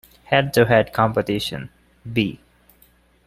[0.23, 1.69] Head-to-head competition;
[2.11, 2.39] B.